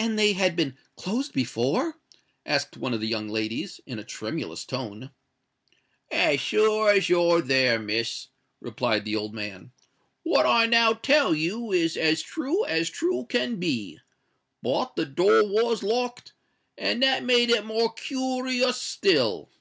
"And 0.00 0.18
they 0.18 0.32
had 0.32 0.56
been 0.56 0.76
closed 0.96 1.32
before?" 1.32 2.00
asked 2.44 2.76
one 2.76 2.92
of 2.92 3.00
the 3.00 3.06
young 3.06 3.28
ladies, 3.28 3.80
in 3.86 4.00
a 4.00 4.04
tremulous 4.04 4.64
tone. 4.64 5.12
"As 6.10 6.40
sure 6.40 6.90
as 6.90 7.08
you're 7.08 7.40
there, 7.40 7.78
Miss," 7.78 8.26
replied 8.60 9.04
the 9.04 9.14
old 9.14 9.32
man, 9.32 9.70
"what 10.24 10.44
I 10.44 10.66
now 10.66 10.92
tell 10.92 11.36
you 11.36 11.70
is 11.70 11.96
as 11.96 12.20
true 12.20 12.64
as 12.64 12.90
true 12.90 13.26
can 13.28 13.60
be. 13.60 14.00
But 14.60 14.96
the 14.96 15.06
door 15.06 15.44
was 15.44 15.84
locked—and 15.84 17.00
that 17.04 17.22
made 17.22 17.48
it 17.48 17.64
more 17.64 17.94
koorious 17.94 18.74
still." 18.82 19.52